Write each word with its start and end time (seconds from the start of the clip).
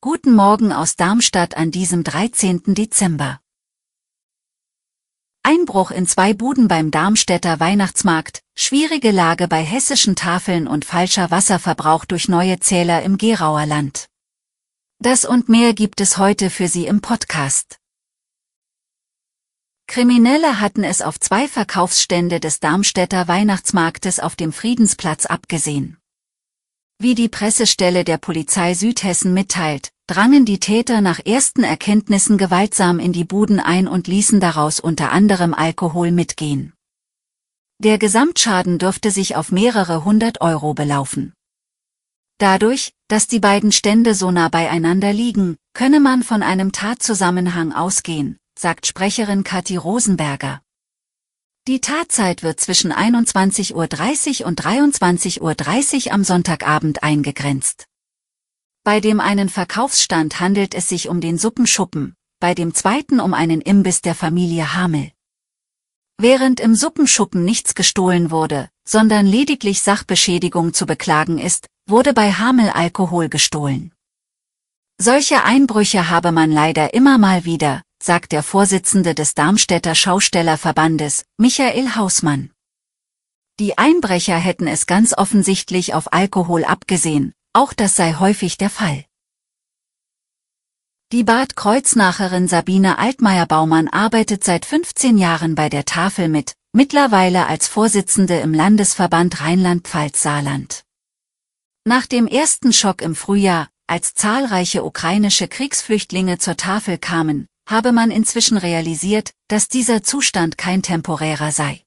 Guten 0.00 0.34
Morgen 0.34 0.72
aus 0.72 0.94
Darmstadt 0.94 1.56
an 1.56 1.72
diesem 1.72 2.04
13. 2.04 2.74
Dezember. 2.74 3.40
Einbruch 5.42 5.90
in 5.90 6.06
zwei 6.06 6.32
Buden 6.32 6.68
beim 6.68 6.92
Darmstädter 6.92 7.58
Weihnachtsmarkt, 7.58 8.42
schwierige 8.56 9.10
Lage 9.10 9.48
bei 9.48 9.64
hessischen 9.64 10.14
Tafeln 10.14 10.68
und 10.68 10.84
falscher 10.84 11.32
Wasserverbrauch 11.32 12.04
durch 12.04 12.28
neue 12.28 12.60
Zähler 12.60 13.02
im 13.02 13.18
Gerauer 13.18 13.66
Land. 13.66 14.06
Das 15.00 15.24
und 15.24 15.48
mehr 15.48 15.74
gibt 15.74 16.00
es 16.00 16.16
heute 16.16 16.50
für 16.50 16.68
Sie 16.68 16.86
im 16.86 17.00
Podcast. 17.00 17.80
Kriminelle 19.88 20.60
hatten 20.60 20.84
es 20.84 21.02
auf 21.02 21.18
zwei 21.18 21.48
Verkaufsstände 21.48 22.38
des 22.38 22.60
Darmstädter 22.60 23.26
Weihnachtsmarktes 23.26 24.20
auf 24.20 24.36
dem 24.36 24.52
Friedensplatz 24.52 25.26
abgesehen. 25.26 25.99
Wie 27.02 27.14
die 27.14 27.30
Pressestelle 27.30 28.04
der 28.04 28.18
Polizei 28.18 28.74
Südhessen 28.74 29.32
mitteilt, 29.32 29.90
drangen 30.06 30.44
die 30.44 30.60
Täter 30.60 31.00
nach 31.00 31.18
ersten 31.24 31.64
Erkenntnissen 31.64 32.36
gewaltsam 32.36 32.98
in 32.98 33.14
die 33.14 33.24
Buden 33.24 33.58
ein 33.58 33.88
und 33.88 34.06
ließen 34.06 34.38
daraus 34.38 34.80
unter 34.80 35.10
anderem 35.10 35.54
Alkohol 35.54 36.10
mitgehen. 36.10 36.74
Der 37.78 37.96
Gesamtschaden 37.96 38.76
dürfte 38.76 39.10
sich 39.10 39.34
auf 39.34 39.50
mehrere 39.50 40.04
hundert 40.04 40.42
Euro 40.42 40.74
belaufen. 40.74 41.32
Dadurch, 42.36 42.92
dass 43.08 43.26
die 43.26 43.40
beiden 43.40 43.72
Stände 43.72 44.14
so 44.14 44.30
nah 44.30 44.50
beieinander 44.50 45.14
liegen, 45.14 45.56
könne 45.72 46.00
man 46.00 46.22
von 46.22 46.42
einem 46.42 46.70
Tatzusammenhang 46.70 47.72
ausgehen, 47.72 48.36
sagt 48.58 48.86
Sprecherin 48.86 49.42
Kathi 49.42 49.78
Rosenberger. 49.78 50.60
Die 51.70 51.80
Tatzeit 51.80 52.42
wird 52.42 52.58
zwischen 52.58 52.92
21.30 52.92 54.40
Uhr 54.40 54.48
und 54.48 54.60
23.30 54.60 56.06
Uhr 56.06 56.12
am 56.12 56.24
Sonntagabend 56.24 57.04
eingegrenzt. 57.04 57.86
Bei 58.82 58.98
dem 58.98 59.20
einen 59.20 59.48
Verkaufsstand 59.48 60.40
handelt 60.40 60.74
es 60.74 60.88
sich 60.88 61.08
um 61.08 61.20
den 61.20 61.38
Suppenschuppen, 61.38 62.16
bei 62.40 62.56
dem 62.56 62.74
zweiten 62.74 63.20
um 63.20 63.34
einen 63.34 63.60
Imbiss 63.60 64.02
der 64.02 64.16
Familie 64.16 64.74
Hamel. 64.74 65.12
Während 66.18 66.58
im 66.58 66.74
Suppenschuppen 66.74 67.44
nichts 67.44 67.76
gestohlen 67.76 68.32
wurde, 68.32 68.68
sondern 68.84 69.24
lediglich 69.24 69.80
Sachbeschädigung 69.80 70.74
zu 70.74 70.86
beklagen 70.86 71.38
ist, 71.38 71.68
wurde 71.86 72.12
bei 72.14 72.32
Hamel 72.32 72.70
Alkohol 72.70 73.28
gestohlen. 73.28 73.92
Solche 74.98 75.44
Einbrüche 75.44 76.10
habe 76.10 76.32
man 76.32 76.50
leider 76.50 76.94
immer 76.94 77.16
mal 77.16 77.44
wieder, 77.44 77.82
sagt 78.02 78.32
der 78.32 78.42
Vorsitzende 78.42 79.14
des 79.14 79.34
Darmstädter 79.34 79.94
Schaustellerverbandes, 79.94 81.24
Michael 81.36 81.96
Hausmann. 81.96 82.50
Die 83.58 83.76
Einbrecher 83.76 84.38
hätten 84.38 84.66
es 84.66 84.86
ganz 84.86 85.12
offensichtlich 85.16 85.92
auf 85.92 86.12
Alkohol 86.12 86.64
abgesehen, 86.64 87.34
auch 87.52 87.74
das 87.74 87.94
sei 87.94 88.14
häufig 88.14 88.56
der 88.56 88.70
Fall. 88.70 89.04
Die 91.12 91.24
Bad 91.24 91.56
Kreuznacherin 91.56 92.48
Sabine 92.48 92.96
Altmaier-Baumann 92.98 93.88
arbeitet 93.88 94.44
seit 94.44 94.64
15 94.64 95.18
Jahren 95.18 95.56
bei 95.56 95.68
der 95.68 95.84
Tafel 95.84 96.28
mit, 96.28 96.54
mittlerweile 96.72 97.48
als 97.48 97.68
Vorsitzende 97.68 98.38
im 98.38 98.54
Landesverband 98.54 99.40
Rheinland-Pfalz-Saarland. 99.40 100.84
Nach 101.84 102.06
dem 102.06 102.26
ersten 102.26 102.72
Schock 102.72 103.02
im 103.02 103.16
Frühjahr, 103.16 103.68
als 103.88 104.14
zahlreiche 104.14 104.84
ukrainische 104.84 105.48
Kriegsflüchtlinge 105.48 106.38
zur 106.38 106.56
Tafel 106.56 106.96
kamen, 106.96 107.48
habe 107.66 107.92
man 107.92 108.10
inzwischen 108.10 108.56
realisiert, 108.56 109.32
dass 109.48 109.68
dieser 109.68 110.02
Zustand 110.02 110.58
kein 110.58 110.82
temporärer 110.82 111.52
sei. 111.52 111.82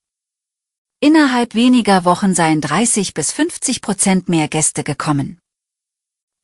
Innerhalb 0.99 1.53
weniger 1.53 2.05
Wochen 2.05 2.33
seien 2.33 2.61
30 2.61 3.13
bis 3.13 3.31
50 3.33 3.81
Prozent 3.81 4.29
mehr 4.29 4.47
Gäste 4.47 4.83
gekommen. 4.83 5.39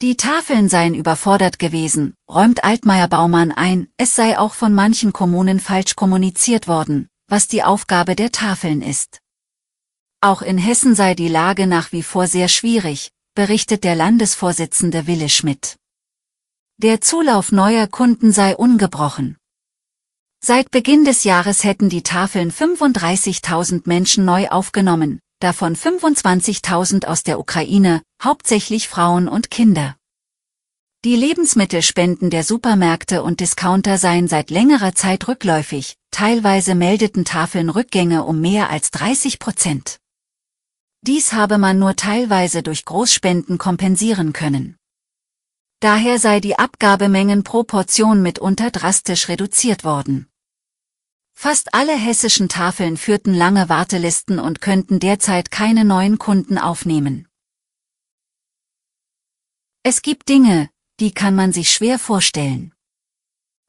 Die 0.02 0.16
Tafeln 0.18 0.70
seien 0.70 0.94
überfordert 0.94 1.60
gewesen, 1.60 2.14
räumt 2.30 2.64
Altmaier 2.64 3.08
Baumann 3.08 3.52
ein, 3.52 3.88
es 3.98 4.16
sei 4.16 4.38
auch 4.38 4.54
von 4.54 4.74
manchen 4.74 5.14
Kommunen 5.14 5.60
falsch 5.60 5.96
kommuniziert 5.96 6.68
worden, 6.68 7.10
was 7.28 7.48
die 7.48 7.64
Aufgabe 7.64 8.16
der 8.16 8.32
Tafeln 8.32 8.82
ist. 8.82 9.20
Auch 10.22 10.42
in 10.42 10.58
Hessen 10.58 10.96
sei 10.96 11.16
die 11.16 11.30
Lage 11.30 11.66
nach 11.66 11.94
wie 11.94 12.04
vor 12.04 12.28
sehr 12.28 12.50
schwierig, 12.50 13.12
berichtet 13.36 13.86
der 13.86 13.96
Landesvorsitzende 13.96 15.08
Wille 15.08 15.30
Schmidt. 15.30 15.79
Der 16.82 17.02
Zulauf 17.02 17.52
neuer 17.52 17.88
Kunden 17.88 18.32
sei 18.32 18.56
ungebrochen. 18.56 19.36
Seit 20.42 20.72
Beginn 20.72 21.04
des 21.04 21.26
Jahres 21.26 21.66
hätten 21.66 21.90
die 21.90 22.04
Tafeln 22.04 22.54
35.000 22.54 23.82
Menschen 23.84 24.24
neu 24.24 24.48
aufgenommen, 24.48 25.20
davon 25.42 25.76
25.000 25.76 27.06
aus 27.06 27.24
der 27.24 27.38
Ukraine, 27.38 28.02
hauptsächlich 28.24 28.88
Frauen 28.88 29.28
und 29.28 29.52
Kinder. 29.52 29.98
Die 31.04 31.18
Lebensmittelspenden 31.18 32.30
der 32.30 32.46
Supermärkte 32.46 33.24
und 33.24 33.42
Discounter 33.42 33.98
seien 33.98 34.30
seit 34.30 34.50
längerer 34.50 34.96
Zeit 34.96 35.28
rückläufig, 35.28 35.98
teilweise 36.12 36.76
meldeten 36.76 37.26
Tafeln 37.26 37.70
Rückgänge 37.70 38.24
um 38.24 38.40
mehr 38.40 38.70
als 38.70 38.92
30 38.92 39.40
Prozent. 39.40 39.98
Dies 41.02 41.34
habe 41.34 41.58
man 41.58 41.78
nur 41.78 41.98
teilweise 41.98 42.64
durch 42.64 42.86
Großspenden 42.86 43.58
kompensieren 43.58 44.32
können. 44.32 44.79
Daher 45.82 46.20
sei 46.20 46.42
die 46.42 46.60
Abgabemengen 46.60 47.44
pro 47.44 47.64
Portion 47.64 48.22
mitunter 48.22 48.70
drastisch 48.70 49.30
reduziert 49.30 49.86
worden. 49.86 50.28
Fast 51.34 51.74
alle 51.74 51.96
hessischen 51.96 52.50
Tafeln 52.50 52.98
führten 52.98 53.34
lange 53.34 53.70
Wartelisten 53.70 54.40
und 54.40 54.60
könnten 54.60 55.00
derzeit 55.00 55.52
keine 55.52 55.86
neuen 55.86 56.18
Kunden 56.18 56.58
aufnehmen. 56.58 57.30
Es 59.84 60.02
gibt 60.02 60.28
Dinge, 60.28 60.70
die 61.00 61.14
kann 61.14 61.34
man 61.34 61.54
sich 61.54 61.72
schwer 61.72 61.98
vorstellen. 61.98 62.74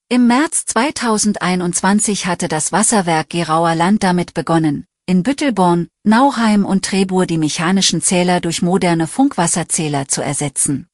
Im 0.08 0.26
März 0.26 0.66
2021 0.66 2.26
hatte 2.26 2.48
das 2.48 2.72
Wasserwerk 2.72 3.30
Gerauer 3.30 3.76
Land 3.76 4.02
damit 4.02 4.34
begonnen, 4.34 4.84
in 5.06 5.22
Büttelborn, 5.22 5.86
Nauheim 6.02 6.64
und 6.64 6.84
Trebur 6.84 7.26
die 7.26 7.38
mechanischen 7.38 8.02
Zähler 8.02 8.40
durch 8.40 8.62
moderne 8.62 9.06
Funkwasserzähler 9.06 10.08
zu 10.08 10.22
ersetzen. 10.22 10.89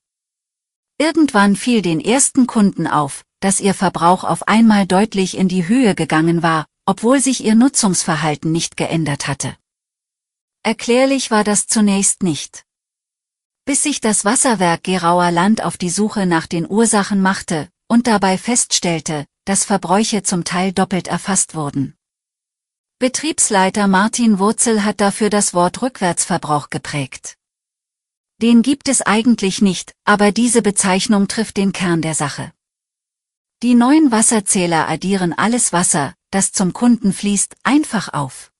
Irgendwann 0.98 1.56
fiel 1.56 1.82
den 1.82 2.00
ersten 2.00 2.46
Kunden 2.46 2.86
auf, 2.86 3.22
dass 3.40 3.60
ihr 3.60 3.74
Verbrauch 3.74 4.24
auf 4.24 4.48
einmal 4.48 4.86
deutlich 4.86 5.36
in 5.36 5.48
die 5.48 5.68
Höhe 5.68 5.94
gegangen 5.94 6.42
war, 6.42 6.66
obwohl 6.86 7.20
sich 7.20 7.44
ihr 7.44 7.54
Nutzungsverhalten 7.54 8.50
nicht 8.50 8.76
geändert 8.76 9.28
hatte. 9.28 9.56
Erklärlich 10.62 11.30
war 11.30 11.44
das 11.44 11.66
zunächst 11.66 12.22
nicht. 12.22 12.64
Bis 13.66 13.82
sich 13.82 14.00
das 14.00 14.24
Wasserwerk 14.24 14.84
Gerauer 14.84 15.30
Land 15.30 15.62
auf 15.62 15.76
die 15.76 15.90
Suche 15.90 16.24
nach 16.24 16.46
den 16.46 16.68
Ursachen 16.68 17.20
machte 17.20 17.68
und 17.88 18.06
dabei 18.06 18.38
feststellte, 18.38 19.26
dass 19.44 19.64
Verbräuche 19.64 20.22
zum 20.22 20.44
Teil 20.44 20.72
doppelt 20.72 21.08
erfasst 21.08 21.54
wurden. 21.54 21.94
Betriebsleiter 22.98 23.86
Martin 23.88 24.38
Wurzel 24.38 24.82
hat 24.84 25.00
dafür 25.02 25.28
das 25.28 25.52
Wort 25.52 25.82
Rückwärtsverbrauch 25.82 26.70
geprägt. 26.70 27.36
Den 28.42 28.60
gibt 28.60 28.88
es 28.88 29.00
eigentlich 29.00 29.62
nicht, 29.62 29.94
aber 30.04 30.30
diese 30.30 30.60
Bezeichnung 30.60 31.26
trifft 31.26 31.56
den 31.56 31.72
Kern 31.72 32.02
der 32.02 32.14
Sache. 32.14 32.52
Die 33.62 33.74
neuen 33.74 34.12
Wasserzähler 34.12 34.88
addieren 34.88 35.32
alles 35.32 35.72
Wasser, 35.72 36.14
das 36.30 36.52
zum 36.52 36.74
Kunden 36.74 37.14
fließt, 37.14 37.56
einfach 37.62 38.12
auf. 38.12 38.52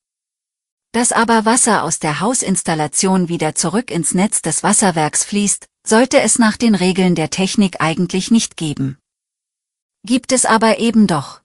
Dass 0.92 1.12
aber 1.12 1.44
Wasser 1.44 1.82
aus 1.82 1.98
der 1.98 2.20
Hausinstallation 2.20 3.28
wieder 3.28 3.54
zurück 3.54 3.90
ins 3.90 4.14
Netz 4.14 4.40
des 4.40 4.62
Wasserwerks 4.62 5.24
fließt, 5.24 5.66
sollte 5.86 6.20
es 6.20 6.38
nach 6.38 6.56
den 6.56 6.74
Regeln 6.74 7.14
der 7.14 7.28
Technik 7.28 7.82
eigentlich 7.82 8.30
nicht 8.30 8.56
geben. 8.56 8.96
Gibt 10.04 10.32
es 10.32 10.46
aber 10.46 10.78
eben 10.78 11.06
doch. 11.06 11.42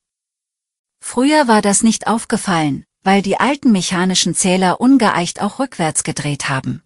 Früher 1.03 1.49
war 1.49 1.61
das 1.61 1.83
nicht 1.83 2.07
aufgefallen, 2.07 2.85
weil 3.03 3.21
die 3.21 3.41
alten 3.41 3.73
mechanischen 3.73 4.35
Zähler 4.35 4.79
ungeeicht 4.79 5.41
auch 5.41 5.59
rückwärts 5.59 6.03
gedreht 6.03 6.47
haben. 6.47 6.81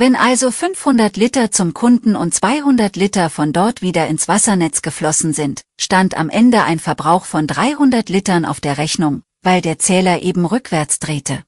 Wenn 0.00 0.14
also 0.14 0.52
500 0.52 1.16
Liter 1.16 1.50
zum 1.50 1.74
Kunden 1.74 2.14
und 2.14 2.32
200 2.32 2.94
Liter 2.94 3.30
von 3.30 3.52
dort 3.52 3.82
wieder 3.82 4.06
ins 4.06 4.28
Wassernetz 4.28 4.80
geflossen 4.80 5.32
sind, 5.32 5.62
stand 5.76 6.16
am 6.16 6.30
Ende 6.30 6.62
ein 6.62 6.78
Verbrauch 6.78 7.24
von 7.24 7.48
300 7.48 8.08
Litern 8.08 8.44
auf 8.44 8.60
der 8.60 8.78
Rechnung, 8.78 9.22
weil 9.42 9.60
der 9.60 9.80
Zähler 9.80 10.22
eben 10.22 10.46
rückwärts 10.46 11.00
drehte. 11.00 11.42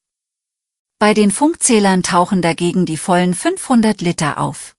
Bei 0.98 1.14
den 1.14 1.30
Funkzählern 1.30 2.02
tauchen 2.02 2.42
dagegen 2.42 2.86
die 2.86 2.96
vollen 2.96 3.34
500 3.34 4.00
Liter 4.00 4.38
auf. 4.38 4.74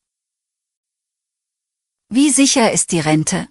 Wie 2.09 2.29
sicher 2.29 2.73
ist 2.73 2.91
die 2.91 2.99
Rente? 2.99 3.47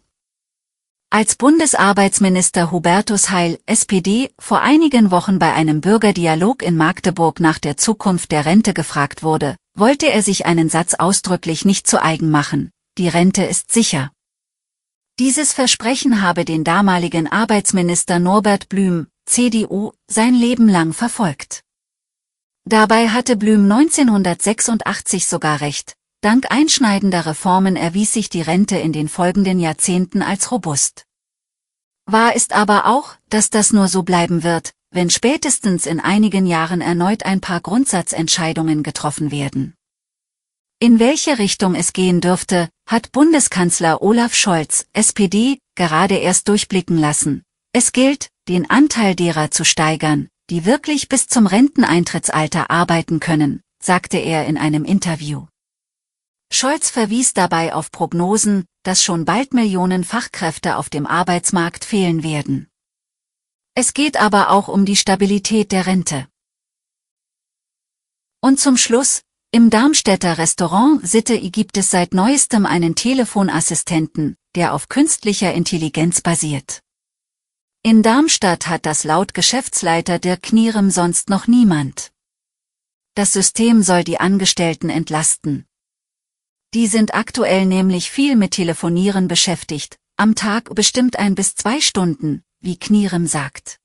Als 1.09 1.35
Bundesarbeitsminister 1.35 2.71
Hubertus 2.71 3.31
Heil, 3.31 3.59
SPD, 3.65 4.31
vor 4.39 4.61
einigen 4.61 5.11
Wochen 5.11 5.39
bei 5.39 5.55
einem 5.55 5.81
Bürgerdialog 5.81 6.63
in 6.63 6.77
Magdeburg 6.77 7.41
nach 7.41 7.59
der 7.59 7.79
Zukunft 7.79 8.33
der 8.33 8.45
Rente 8.45 8.75
gefragt 8.75 9.23
wurde, 9.23 9.57
wollte 9.75 10.11
er 10.11 10.23
sich 10.23 10.47
einen 10.47 10.69
Satz 10.69 10.95
ausdrücklich 10.95 11.65
nicht 11.65 11.87
zu 11.87 12.03
eigen 12.03 12.31
machen. 12.31 12.71
Die 12.99 13.09
Rente 13.09 13.45
ist 13.45 13.73
sicher. 13.73 14.13
Dieses 15.19 15.53
Versprechen 15.53 16.23
habe 16.23 16.45
den 16.45 16.65
damaligen 16.65 17.27
Arbeitsminister 17.27 18.19
Norbert 18.19 18.69
Blüm, 18.69 19.09
CDU, 19.27 19.93
sein 20.09 20.35
Leben 20.35 20.69
lang 20.69 20.93
verfolgt. 20.93 21.63
Dabei 22.65 23.09
hatte 23.09 23.37
Blüm 23.37 23.71
1986 23.71 25.27
sogar 25.27 25.61
recht, 25.61 25.95
Dank 26.23 26.51
einschneidender 26.51 27.25
Reformen 27.25 27.77
erwies 27.77 28.13
sich 28.13 28.29
die 28.29 28.43
Rente 28.43 28.77
in 28.77 28.93
den 28.93 29.09
folgenden 29.09 29.59
Jahrzehnten 29.59 30.21
als 30.21 30.53
robust. 30.53 31.07
Wahr 32.05 32.37
ist 32.37 32.53
aber 32.53 32.87
auch, 32.87 33.15
dass 33.31 33.49
das 33.49 33.73
nur 33.73 33.89
so 33.89 34.03
bleiben 34.03 34.43
wird, 34.43 34.75
wenn 34.91 35.11
spätestens 35.11 35.87
in 35.87 36.01
einigen 36.01 36.47
Jahren 36.47 36.81
erneut 36.81 37.25
ein 37.25 37.41
paar 37.41 37.61
Grundsatzentscheidungen 37.61 38.83
getroffen 38.83 39.31
werden. 39.31 39.75
In 40.81 40.99
welche 40.99 41.39
Richtung 41.39 41.75
es 41.75 41.93
gehen 41.93 42.21
dürfte, 42.21 42.71
hat 42.89 43.13
Bundeskanzler 43.13 44.01
Olaf 44.03 44.35
Scholz, 44.35 44.87
SPD, 44.93 45.59
gerade 45.75 46.17
erst 46.17 46.49
durchblicken 46.49 46.97
lassen. 46.97 47.43
Es 47.73 47.93
gilt, 47.93 48.31
den 48.49 48.69
Anteil 48.69 49.15
derer 49.15 49.51
zu 49.51 49.65
steigern, 49.65 50.29
die 50.49 50.65
wirklich 50.65 51.09
bis 51.09 51.27
zum 51.27 51.47
Renteneintrittsalter 51.47 52.71
arbeiten 52.71 53.21
können, 53.21 53.61
sagte 53.83 54.17
er 54.17 54.47
in 54.47 54.57
einem 54.57 54.85
Interview. 54.85 55.47
Scholz 56.51 56.91
verwies 56.91 57.35
dabei 57.35 57.75
auf 57.75 57.93
Prognosen, 57.93 58.65
dass 58.83 59.05
schon 59.05 59.25
bald 59.25 59.55
Millionen 59.55 60.03
Fachkräfte 60.03 60.77
auf 60.77 60.89
dem 60.89 61.07
Arbeitsmarkt 61.07 61.85
fehlen 61.85 62.25
werden. 62.25 62.70
Es 63.75 63.95
geht 63.95 64.17
aber 64.17 64.51
auch 64.51 64.69
um 64.69 64.85
die 64.85 64.97
Stabilität 64.97 65.73
der 65.73 65.87
Rente. 65.87 66.29
Und 68.41 68.59
zum 68.59 68.77
Schluss, 68.77 69.23
im 69.53 69.69
Darmstädter 69.69 70.39
Restaurant 70.39 71.07
Sitte 71.07 71.39
gibt 71.51 71.77
es 71.77 71.91
seit 71.91 72.15
neuestem 72.15 72.67
einen 72.67 72.95
Telefonassistenten, 72.95 74.37
der 74.55 74.75
auf 74.75 74.89
künstlicher 74.89 75.53
Intelligenz 75.53 76.21
basiert. 76.21 76.83
In 77.83 78.03
Darmstadt 78.03 78.67
hat 78.67 78.87
das 78.87 79.05
laut 79.05 79.35
Geschäftsleiter 79.35 80.19
Dirk 80.19 80.43
Knierem 80.43 80.91
sonst 80.91 81.31
noch 81.31 81.47
niemand. 81.47 82.13
Das 83.15 83.33
System 83.33 83.83
soll 83.83 84.05
die 84.05 84.21
Angestellten 84.21 84.91
entlasten. 84.91 85.67
Die 86.75 86.87
sind 86.87 87.15
aktuell 87.15 87.67
nämlich 87.67 88.11
viel 88.11 88.37
mit 88.37 88.53
Telefonieren 88.53 89.29
beschäftigt, 89.29 89.99
am 90.17 90.35
Tag 90.35 90.75
bestimmt 90.75 91.19
ein 91.19 91.35
bis 91.35 91.55
zwei 91.55 91.81
Stunden, 91.81 92.45
wie 92.61 92.79
Knierem 92.79 93.27
sagt. 93.27 93.79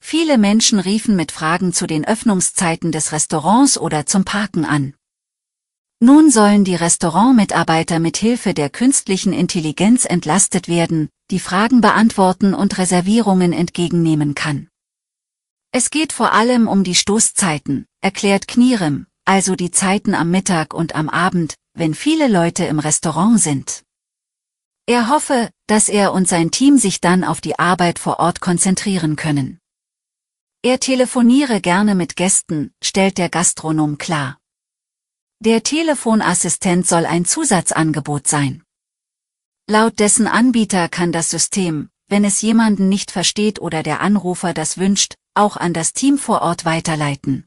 Viele 0.00 0.38
Menschen 0.38 0.78
riefen 0.78 1.16
mit 1.16 1.32
Fragen 1.32 1.72
zu 1.72 1.86
den 1.86 2.04
Öffnungszeiten 2.04 2.92
des 2.92 3.12
Restaurants 3.12 3.78
oder 3.78 4.06
zum 4.06 4.24
Parken 4.24 4.64
an. 4.64 4.94
Nun 6.02 6.30
sollen 6.30 6.64
die 6.64 6.74
Restaurantmitarbeiter 6.74 7.98
mit 7.98 8.16
Hilfe 8.16 8.54
der 8.54 8.70
künstlichen 8.70 9.34
Intelligenz 9.34 10.06
entlastet 10.06 10.66
werden, 10.66 11.10
die 11.30 11.40
Fragen 11.40 11.82
beantworten 11.82 12.54
und 12.54 12.78
Reservierungen 12.78 13.52
entgegennehmen 13.52 14.34
kann. 14.34 14.68
Es 15.72 15.90
geht 15.90 16.14
vor 16.14 16.32
allem 16.32 16.68
um 16.68 16.84
die 16.84 16.94
Stoßzeiten, 16.94 17.86
erklärt 18.00 18.48
Knierem, 18.48 19.06
also 19.26 19.54
die 19.54 19.70
Zeiten 19.70 20.14
am 20.14 20.30
Mittag 20.30 20.72
und 20.72 20.94
am 20.94 21.08
Abend, 21.10 21.54
wenn 21.74 21.94
viele 21.94 22.28
Leute 22.28 22.64
im 22.64 22.78
Restaurant 22.78 23.38
sind. 23.38 23.84
Er 24.90 25.08
hoffe, 25.08 25.52
dass 25.68 25.88
er 25.88 26.12
und 26.12 26.26
sein 26.26 26.50
Team 26.50 26.76
sich 26.76 27.00
dann 27.00 27.22
auf 27.22 27.40
die 27.40 27.56
Arbeit 27.60 28.00
vor 28.00 28.18
Ort 28.18 28.40
konzentrieren 28.40 29.14
können. 29.14 29.60
Er 30.62 30.80
telefoniere 30.80 31.60
gerne 31.60 31.94
mit 31.94 32.16
Gästen, 32.16 32.72
stellt 32.82 33.16
der 33.16 33.28
Gastronom 33.28 33.98
klar. 33.98 34.38
Der 35.38 35.62
Telefonassistent 35.62 36.88
soll 36.88 37.06
ein 37.06 37.24
Zusatzangebot 37.24 38.26
sein. 38.26 38.64
Laut 39.68 40.00
dessen 40.00 40.26
Anbieter 40.26 40.88
kann 40.88 41.12
das 41.12 41.30
System, 41.30 41.90
wenn 42.08 42.24
es 42.24 42.40
jemanden 42.40 42.88
nicht 42.88 43.12
versteht 43.12 43.60
oder 43.60 43.84
der 43.84 44.00
Anrufer 44.00 44.54
das 44.54 44.76
wünscht, 44.76 45.14
auch 45.34 45.56
an 45.56 45.72
das 45.72 45.92
Team 45.92 46.18
vor 46.18 46.42
Ort 46.42 46.64
weiterleiten. 46.64 47.46